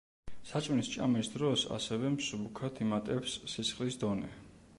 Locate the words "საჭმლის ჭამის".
0.51-1.29